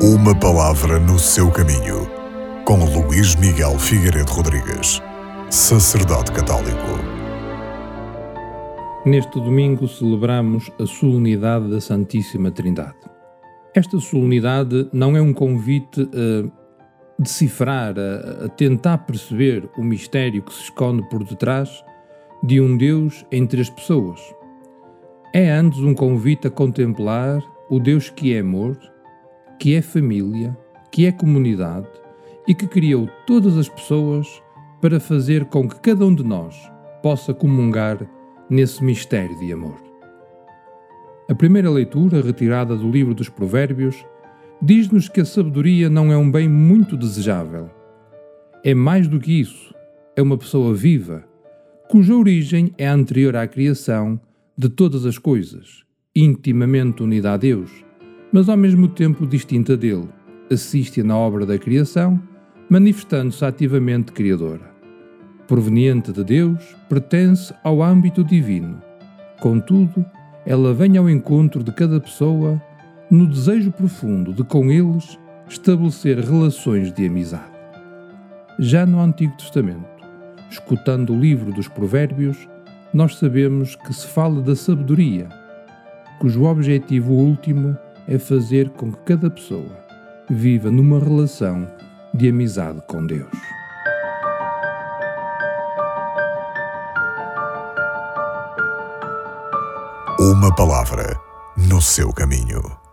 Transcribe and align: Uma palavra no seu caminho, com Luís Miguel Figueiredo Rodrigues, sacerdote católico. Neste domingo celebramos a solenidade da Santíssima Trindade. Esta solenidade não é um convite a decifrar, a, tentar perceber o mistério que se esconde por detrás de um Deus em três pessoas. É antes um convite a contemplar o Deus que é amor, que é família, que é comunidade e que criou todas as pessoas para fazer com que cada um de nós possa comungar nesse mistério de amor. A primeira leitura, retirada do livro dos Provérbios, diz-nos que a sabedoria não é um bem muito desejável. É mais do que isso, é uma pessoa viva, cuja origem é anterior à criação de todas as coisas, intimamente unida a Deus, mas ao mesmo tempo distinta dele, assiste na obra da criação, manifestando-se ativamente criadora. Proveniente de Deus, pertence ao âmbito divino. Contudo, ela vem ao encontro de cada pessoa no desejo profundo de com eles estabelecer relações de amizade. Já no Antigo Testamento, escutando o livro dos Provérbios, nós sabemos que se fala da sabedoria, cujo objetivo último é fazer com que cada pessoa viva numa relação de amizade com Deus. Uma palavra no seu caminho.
Uma 0.00 0.32
palavra 0.32 1.00
no 1.00 1.18
seu 1.18 1.50
caminho, 1.50 2.08
com 2.64 2.84
Luís 2.84 3.34
Miguel 3.34 3.76
Figueiredo 3.80 4.30
Rodrigues, 4.30 5.02
sacerdote 5.50 6.30
católico. 6.30 6.86
Neste 9.04 9.40
domingo 9.40 9.88
celebramos 9.88 10.70
a 10.78 10.86
solenidade 10.86 11.68
da 11.68 11.80
Santíssima 11.80 12.52
Trindade. 12.52 12.94
Esta 13.74 13.98
solenidade 13.98 14.88
não 14.92 15.16
é 15.16 15.20
um 15.20 15.32
convite 15.32 16.02
a 16.02 16.48
decifrar, 17.20 17.96
a, 17.98 18.48
tentar 18.50 18.98
perceber 18.98 19.68
o 19.76 19.82
mistério 19.82 20.44
que 20.44 20.54
se 20.54 20.62
esconde 20.62 21.02
por 21.08 21.24
detrás 21.24 21.84
de 22.44 22.60
um 22.60 22.76
Deus 22.76 23.26
em 23.32 23.44
três 23.44 23.68
pessoas. 23.68 24.20
É 25.34 25.50
antes 25.50 25.80
um 25.80 25.92
convite 25.92 26.46
a 26.46 26.50
contemplar 26.50 27.42
o 27.68 27.80
Deus 27.80 28.08
que 28.10 28.32
é 28.32 28.38
amor, 28.38 28.78
que 29.58 29.74
é 29.74 29.82
família, 29.82 30.56
que 30.90 31.06
é 31.06 31.12
comunidade 31.12 31.88
e 32.46 32.54
que 32.54 32.66
criou 32.66 33.08
todas 33.26 33.56
as 33.58 33.68
pessoas 33.68 34.42
para 34.80 35.00
fazer 35.00 35.44
com 35.46 35.68
que 35.68 35.80
cada 35.80 36.06
um 36.06 36.14
de 36.14 36.22
nós 36.22 36.56
possa 37.02 37.34
comungar 37.34 37.98
nesse 38.48 38.82
mistério 38.82 39.36
de 39.38 39.52
amor. 39.52 39.76
A 41.28 41.34
primeira 41.34 41.70
leitura, 41.70 42.22
retirada 42.22 42.74
do 42.76 42.90
livro 42.90 43.14
dos 43.14 43.28
Provérbios, 43.28 44.02
diz-nos 44.62 45.08
que 45.08 45.20
a 45.20 45.24
sabedoria 45.24 45.90
não 45.90 46.10
é 46.12 46.16
um 46.16 46.30
bem 46.30 46.48
muito 46.48 46.96
desejável. 46.96 47.68
É 48.64 48.74
mais 48.74 49.06
do 49.06 49.20
que 49.20 49.40
isso, 49.40 49.74
é 50.16 50.22
uma 50.22 50.38
pessoa 50.38 50.74
viva, 50.74 51.24
cuja 51.88 52.14
origem 52.14 52.72
é 52.78 52.86
anterior 52.86 53.36
à 53.36 53.46
criação 53.46 54.20
de 54.56 54.68
todas 54.68 55.04
as 55.04 55.18
coisas, 55.18 55.84
intimamente 56.14 57.02
unida 57.02 57.32
a 57.32 57.36
Deus, 57.36 57.84
mas 58.32 58.48
ao 58.48 58.56
mesmo 58.56 58.88
tempo 58.88 59.26
distinta 59.26 59.76
dele, 59.76 60.08
assiste 60.50 61.02
na 61.02 61.16
obra 61.16 61.46
da 61.46 61.58
criação, 61.58 62.20
manifestando-se 62.68 63.44
ativamente 63.44 64.12
criadora. 64.12 64.70
Proveniente 65.46 66.12
de 66.12 66.22
Deus, 66.22 66.76
pertence 66.88 67.54
ao 67.64 67.82
âmbito 67.82 68.22
divino. 68.22 68.82
Contudo, 69.40 70.04
ela 70.44 70.74
vem 70.74 70.96
ao 70.96 71.08
encontro 71.08 71.62
de 71.62 71.72
cada 71.72 72.00
pessoa 72.00 72.60
no 73.10 73.26
desejo 73.26 73.72
profundo 73.72 74.32
de 74.32 74.44
com 74.44 74.70
eles 74.70 75.18
estabelecer 75.48 76.18
relações 76.18 76.92
de 76.92 77.06
amizade. 77.06 77.58
Já 78.58 78.84
no 78.84 79.00
Antigo 79.00 79.34
Testamento, 79.38 79.86
escutando 80.50 81.14
o 81.14 81.18
livro 81.18 81.52
dos 81.52 81.68
Provérbios, 81.68 82.48
nós 82.92 83.16
sabemos 83.16 83.76
que 83.76 83.92
se 83.94 84.06
fala 84.06 84.42
da 84.42 84.54
sabedoria, 84.54 85.28
cujo 86.18 86.44
objetivo 86.44 87.12
último 87.14 87.76
é 88.08 88.18
fazer 88.18 88.70
com 88.70 88.90
que 88.90 88.98
cada 89.04 89.30
pessoa 89.30 89.76
viva 90.30 90.70
numa 90.70 90.98
relação 90.98 91.70
de 92.14 92.28
amizade 92.28 92.82
com 92.86 93.06
Deus. 93.06 93.30
Uma 100.18 100.54
palavra 100.54 101.16
no 101.56 101.80
seu 101.80 102.12
caminho. 102.12 102.87